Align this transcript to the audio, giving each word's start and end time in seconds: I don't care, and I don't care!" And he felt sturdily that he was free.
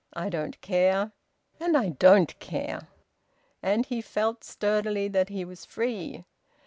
I 0.13 0.29
don't 0.29 0.59
care, 0.61 1.11
and 1.59 1.77
I 1.77 1.89
don't 1.89 2.39
care!" 2.39 2.87
And 3.61 3.85
he 3.85 4.01
felt 4.01 4.43
sturdily 4.43 5.07
that 5.09 5.29
he 5.29 5.45
was 5.45 5.63
free. 5.63 6.25